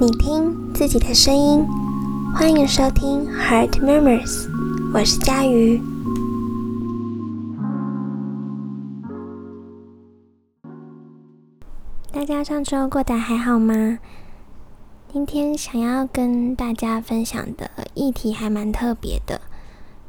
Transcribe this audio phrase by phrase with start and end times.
[0.00, 1.66] 你听自己的声音，
[2.34, 4.48] 欢迎收听 Heart Murmurs，
[4.92, 5.80] 我是佳瑜。
[12.10, 13.98] 大家上周过得还好吗？
[15.12, 19.42] 今天想要跟大家分享的议题还蛮特别的，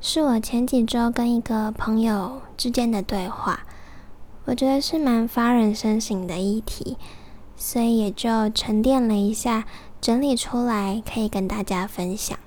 [0.00, 3.60] 是我前几周跟一个朋友之间的对话，
[4.44, 6.96] 我觉得是蛮发人深省的议题。
[7.62, 9.66] 所以也就沉淀了一下，
[10.00, 12.38] 整理出来可以跟大家分享。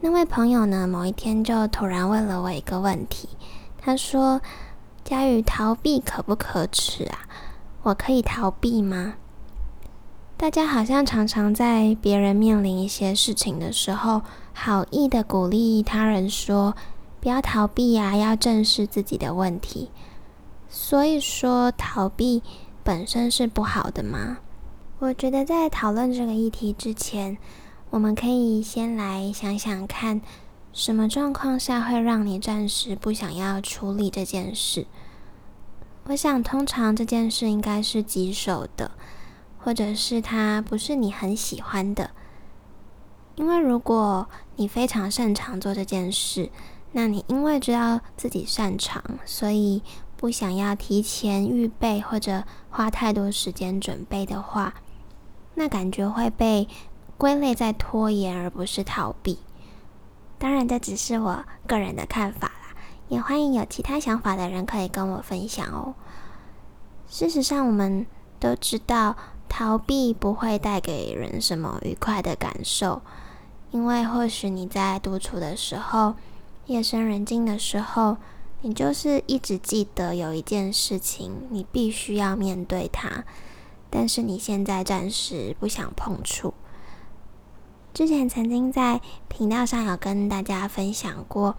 [0.00, 3.28] 那位朋友呢，某一天就突然问了我一个问题，
[3.76, 4.40] 他说
[5.04, 7.18] ：“佳宇，逃避可不可耻啊？
[7.82, 9.16] 我可以逃避吗？”
[10.38, 14.22] 大家好像常常在别人面临一些事情的时候，
[14.54, 16.74] 好意的鼓励他人说
[17.20, 19.90] ：“不要逃避呀，要正视自己的问题。”
[20.70, 22.42] 所以说逃避。
[22.84, 24.38] 本身是不好的吗？
[24.98, 27.38] 我觉得在讨论这个议题之前，
[27.90, 30.20] 我们可以先来想想看，
[30.72, 34.86] 什么状况下会让你暂时不想要处理这件事？
[36.04, 38.90] 我想，通常这件事应该是棘手的，
[39.58, 42.10] 或者是它不是你很喜欢的。
[43.36, 46.50] 因为如果你非常擅长做这件事，
[46.90, 49.82] 那你因为知道自己擅长，所以。
[50.22, 54.74] 不想要提前预备或者花太多时间准备的话，
[55.56, 56.68] 那感觉会被
[57.18, 59.40] 归类在拖延，而不是逃避。
[60.38, 62.76] 当然，这只是我个人的看法啦，
[63.08, 65.96] 也欢迎有其他想法的人可以跟我分享哦。
[67.08, 68.06] 事实上，我们
[68.38, 69.16] 都知道
[69.48, 73.02] 逃避不会带给人什么愉快的感受，
[73.72, 76.14] 因为或许你在独处的时候，
[76.66, 78.18] 夜深人静的时候。
[78.64, 83.24] 你就是一直记得有一件事情，你必须要面对它，
[83.90, 86.54] 但是你现在暂时不想碰触。
[87.92, 91.56] 之前曾经在频道上有跟大家分享过，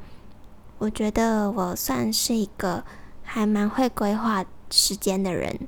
[0.77, 2.85] 我觉得我算是一个
[3.21, 5.67] 还蛮会规划时间的人，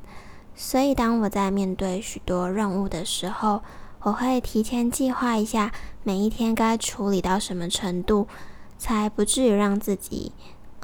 [0.56, 3.62] 所以当我在面对许多任务的时候，
[4.04, 8.30] 我会提前计划一下每一天该处理到什么程度，
[8.78, 10.32] 才不至于让自己。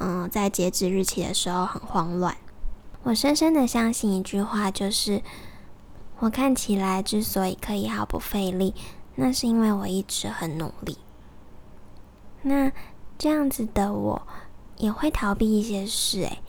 [0.03, 2.35] 嗯，在截止日期的时候很慌乱。
[3.03, 5.21] 我深深的相信一句话，就是
[6.17, 8.73] 我看起来之所以可以毫不费力，
[9.13, 10.97] 那是因为我一直很努力。
[12.41, 12.71] 那
[13.19, 14.27] 这样子的我
[14.77, 16.21] 也会逃避一些事。
[16.23, 16.39] 诶，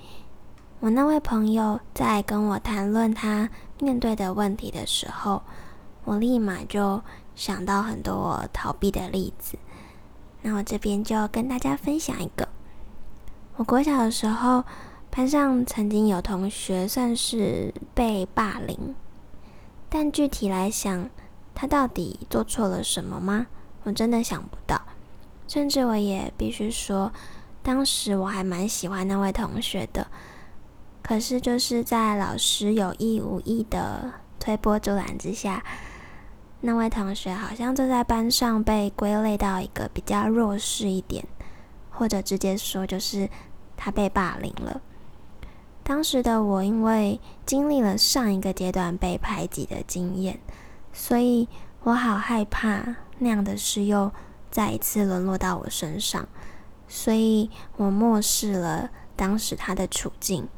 [0.81, 5.43] 我那位朋友在跟我谈论他面对的问题的时候，
[6.05, 7.03] 我立马就
[7.37, 9.59] 想到很多我逃避的例子。
[10.41, 12.49] 那我这边就跟大家分享一个。
[13.57, 14.65] 我国小的时候，
[15.11, 18.95] 班上曾经有同学算是被霸凌，
[19.91, 21.11] 但具体来想，
[21.55, 23.47] 他到底做错了什么吗？
[23.85, 24.81] 我真的想不到。
[25.47, 27.13] 甚至我也必须说，
[27.63, 30.07] 当时我还蛮喜欢那位同学的。
[31.03, 35.63] 可是就是在老师有意无意的推波助澜之下，
[36.63, 41.27] 那位同学好像就在班上被归类到一个比较弱势一点。
[42.03, 43.31] 或者直接说，就是
[43.77, 44.81] 他被霸凌了。
[45.85, 50.41] 当时的我，因为经历了上一个阶段被排挤的经验，
[50.93, 51.49] 所以
[51.85, 54.11] 我好害怕那样的事又
[54.51, 56.27] 再一次沦落到我身上，
[56.89, 60.49] 所以我漠视了当时他的处境。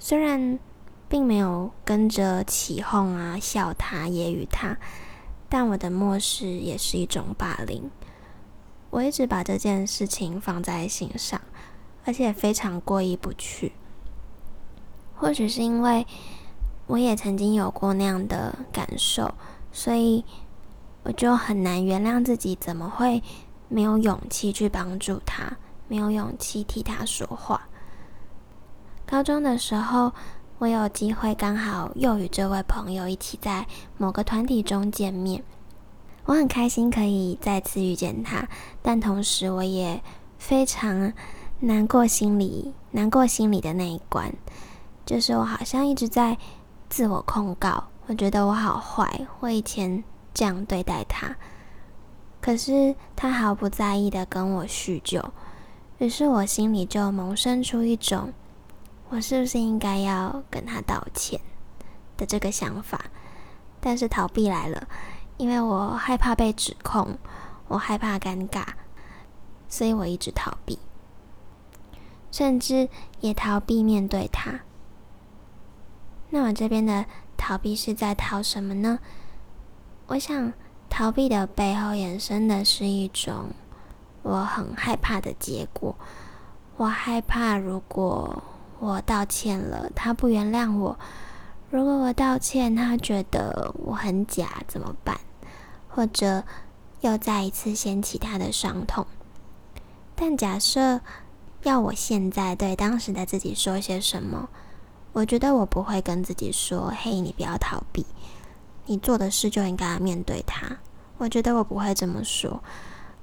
[0.00, 0.58] 虽然
[1.08, 4.76] 并没有跟着起哄啊、笑他、揶揄他，
[5.48, 7.88] 但我的漠视也是一种霸凌。
[8.94, 11.40] 我一直把这件事情放在心上，
[12.04, 13.72] 而且非常过意不去。
[15.16, 16.06] 或许是因为
[16.86, 19.34] 我也曾经有过那样的感受，
[19.72, 20.24] 所以
[21.02, 23.20] 我就很难原谅自己，怎么会
[23.68, 25.56] 没有勇气去帮助他，
[25.88, 27.66] 没有勇气替他说话。
[29.04, 30.12] 高中的时候，
[30.58, 33.66] 我有机会刚好又与这位朋友一起在
[33.98, 35.42] 某个团体中见面。
[36.26, 38.48] 我很开心可以再次遇见他，
[38.80, 40.02] 但同时我也
[40.38, 41.12] 非常
[41.60, 44.32] 难过，心里难过心里的那一关，
[45.04, 46.38] 就是我好像一直在
[46.88, 51.36] 自我控告，我觉得我好坏，我以前这样对待他，
[52.40, 55.22] 可是他毫不在意的跟我叙旧，
[55.98, 58.32] 于是我心里就萌生出一种，
[59.10, 61.38] 我是不是应该要跟他道歉
[62.16, 63.04] 的这个想法，
[63.78, 64.88] 但是逃避来了。
[65.44, 67.18] 因为我害怕被指控，
[67.68, 68.64] 我害怕尴尬，
[69.68, 70.78] 所以我一直逃避，
[72.32, 72.88] 甚至
[73.20, 74.60] 也逃避面对他。
[76.30, 77.04] 那我这边的
[77.36, 78.98] 逃避是在逃什么呢？
[80.06, 80.50] 我想
[80.88, 83.50] 逃避的背后衍生的是一种
[84.22, 85.94] 我很害怕的结果。
[86.78, 88.42] 我害怕，如果
[88.78, 90.96] 我道歉了，他不原谅我；
[91.68, 95.20] 如果我道歉，他觉得我很假，怎么办？
[95.94, 96.42] 或者
[97.02, 99.06] 又再一次掀起他的伤痛。
[100.16, 101.00] 但假设
[101.62, 104.48] 要我现在对当时的自己说些什么，
[105.12, 108.04] 我觉得我不会跟自己说：“嘿，你不要逃避，
[108.86, 110.78] 你做的事就应该要面对它。”
[111.18, 112.62] 我觉得我不会这么说。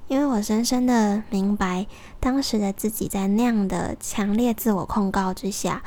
[0.07, 1.87] 因为我深深的明白，
[2.19, 5.83] 当时的自己在那样的强烈自我控告之下，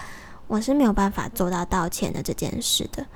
[0.47, 3.07] 我是没有办法做到道歉的这件事的，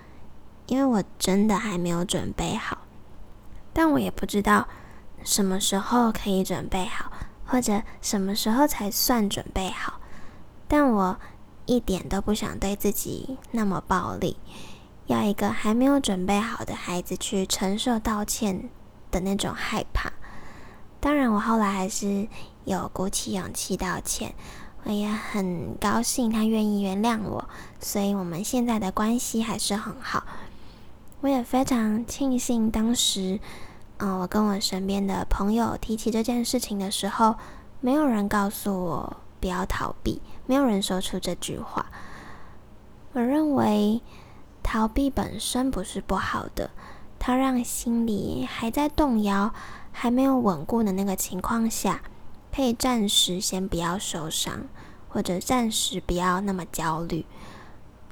[0.67, 2.79] 因为我真的还没有准备好。
[3.79, 4.67] 但我也不知道
[5.23, 7.13] 什么时候可以准备好，
[7.47, 10.01] 或者什么时候才算准备好。
[10.67, 11.17] 但我
[11.65, 14.37] 一点都不想对自己那么暴力，
[15.07, 18.69] 要一个还没有准备好的孩子去承受道歉
[19.13, 20.13] 的那种害怕。
[20.99, 22.27] 当然，我后来还是
[22.65, 24.35] 有鼓起勇气道歉，
[24.83, 27.49] 我也很高兴他愿意原谅我，
[27.79, 30.25] 所以我们现在的关系还是很好。
[31.21, 33.41] 我也非常庆幸当时，
[33.99, 37.37] 嗯，我跟我身边的朋友提起这件事情的时候，
[37.81, 41.87] 没有人告诉我不要逃避，没有人说出这句话。
[43.13, 44.01] 我认为
[44.63, 46.71] 逃避本身不是不好的，
[47.19, 49.53] 它让心里还在动摇。
[49.91, 52.03] 还没有稳固的那个情况下，
[52.55, 54.69] 可以暂时先不要受伤，
[55.09, 57.27] 或者暂时不要那么焦虑。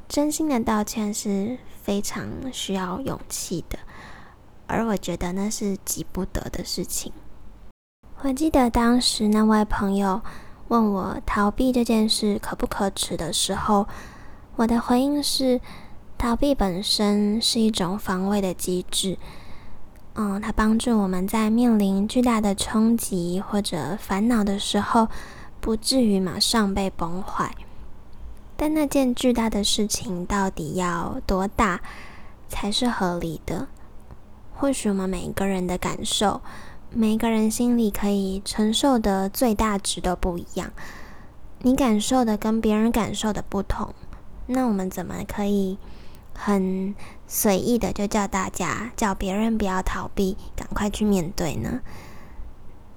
[0.09, 3.79] 真心的道歉是非常需要勇气的，
[4.67, 7.13] 而我觉得那是急不得的事情。
[8.23, 10.23] 我记得当时那位朋友
[10.69, 13.87] 问我逃避这件事可不可耻的时候，
[14.57, 15.61] 我的回应是：
[16.19, 19.19] 逃避本身是一种防卫的机制。
[20.15, 25.09] 嗯，它帮助我们在面临巨大的冲击或者烦恼的时候，
[25.61, 27.55] 不至于马上被崩坏。
[28.57, 31.83] 但那件巨大的事情到底要多大
[32.49, 33.69] 才是合理的？
[34.57, 36.41] 或许我们每一个人的感受，
[36.91, 40.73] 每一个人心里可以承受的最大值都不一样。
[41.61, 43.95] 你感受的跟别人感受的不同，
[44.47, 45.79] 那我们怎么可以？
[46.39, 46.95] 很
[47.27, 51.81] 随意的就叫大家叫别人不要逃避，赶快去面对呢。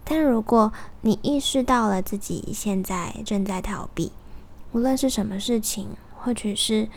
[0.03, 4.11] 但如果你意识到了自己现在正在逃避，
[4.73, 6.89] 无论是什么事情，或许是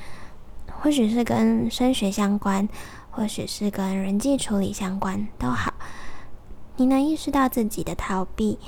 [0.80, 2.68] 或许是跟升学相关，
[3.12, 5.74] 或许是跟人际处理相关都好，
[6.76, 8.58] 你能意识到自己的逃避，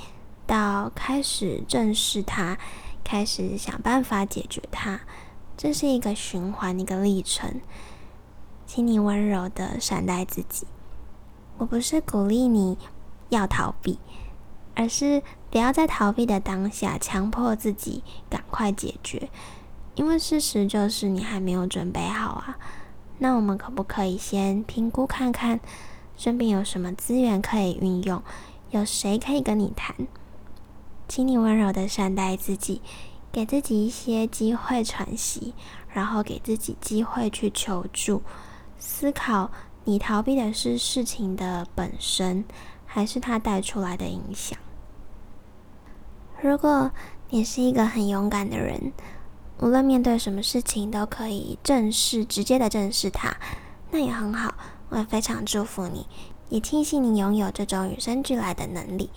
[0.45, 2.57] 到开始正视它，
[3.03, 5.01] 开始想办法解决它。
[5.57, 7.59] 这是一个循环，一个历程，
[8.67, 10.67] 请你温柔的善待自己。
[11.57, 12.77] 我不是鼓励你
[13.29, 13.97] 要逃避，
[14.75, 19.29] 而是不要在逃避的当下强迫自己赶快解决，
[19.95, 22.57] 因为事实就是你还没有准备好啊。
[23.19, 25.59] 那我们可不可以先评估看看
[26.15, 28.21] 身边有什么资源可以运用，
[28.71, 29.95] 有谁可以跟你谈？
[31.07, 32.81] 请你温柔的善待自己。
[33.31, 35.53] 给自己一些机会喘息，
[35.89, 38.21] 然后给自己机会去求助。
[38.79, 39.51] 思考，
[39.83, 42.45] 你逃避的是事情的本身，
[42.85, 44.57] 还是它带出来的影响？
[46.41, 46.89] 如果
[47.29, 48.93] 你是一个很勇敢的人，
[49.59, 53.35] 无论面对什么事情都可以正视、直接的正视它，
[53.91, 54.53] 那也很好。
[54.89, 56.05] 我也非常祝福你，
[56.49, 59.09] 也庆幸你拥有这种与生俱来的能力。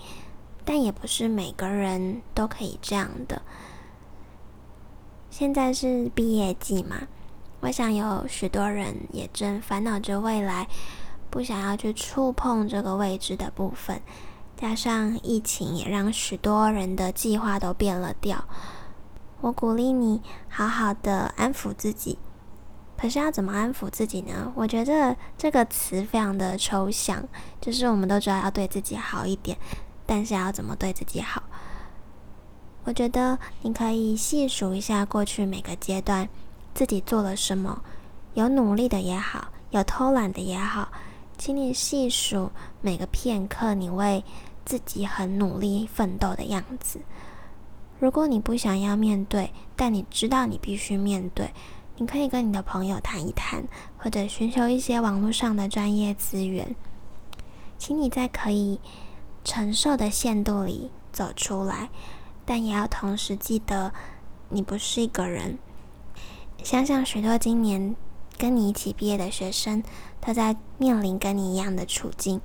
[0.65, 3.41] 但也不是每个人都可以这样的。
[5.29, 7.07] 现在是毕业季嘛，
[7.61, 10.67] 我想有许多人也正烦恼着未来，
[11.29, 14.01] 不想要去触碰这个未知的部分。
[14.55, 18.43] 加上疫情也让许多人的计划都变了调。
[19.41, 22.19] 我鼓励你好好的安抚自己，
[22.97, 24.51] 可是要怎么安抚自己呢？
[24.53, 27.23] 我觉得这个词非常的抽象，
[27.61, 29.57] 就是我们都知道要对自己好一点，
[30.05, 31.41] 但是要怎么对自己好？
[32.83, 36.27] 我觉得你可以细数一下过去每个阶段
[36.73, 37.81] 自己做了什么，
[38.33, 40.89] 有努力的也好，有偷懒的也好，
[41.37, 44.23] 请你细数每个片刻你为
[44.65, 46.99] 自己很努力奋斗的样子。
[47.99, 51.53] 如果你不想要面对，但你知道你必须面对，
[51.97, 53.63] 你可以跟你的朋友谈一谈，
[53.97, 56.75] 或者寻求一些网络上的专业资源。
[57.77, 58.79] 请你在可以
[59.43, 61.89] 承受的限度里走出来。
[62.45, 63.93] 但也要同时记得，
[64.49, 65.59] 你不是一个人。
[66.63, 67.95] 想想许多今年
[68.37, 69.83] 跟你一起毕业的学生，
[70.19, 72.41] 都在面临跟你一样的处境，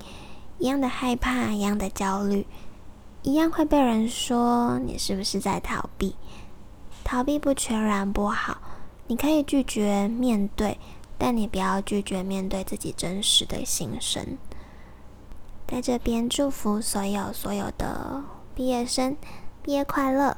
[0.59, 2.45] 一样的害怕，一样的焦虑，
[3.25, 6.15] 一样会被人说你是不是在逃避？
[7.03, 8.59] 逃避不全然不好，
[9.07, 10.77] 你可以拒绝面对，
[11.17, 14.37] 但你不要拒绝面对自己真实的心声。
[15.65, 19.17] 在这边祝福所有所有的毕业生，
[19.63, 20.37] 毕业快乐！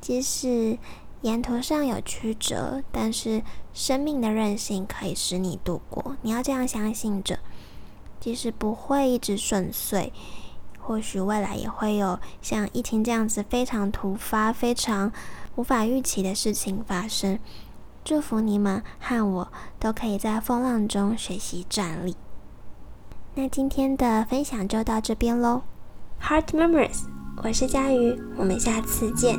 [0.00, 0.78] 即使
[1.20, 3.42] 沿途上有曲折，但是
[3.74, 6.16] 生命的韧性可以使你度过。
[6.22, 7.38] 你要这样相信着，
[8.18, 10.10] 即使不会一直顺遂，
[10.86, 15.10] 或许未来也会有像疫情这样子非常突发、非常
[15.56, 17.38] 无法预期的事情发生。
[18.04, 19.48] 祝福你们和我
[19.80, 22.14] 都可以在风浪中学习站立。
[23.34, 25.62] 那今天的分享就到这边喽
[26.22, 27.04] ，Heart Memories，
[27.42, 29.38] 我是佳瑜，我们下次见。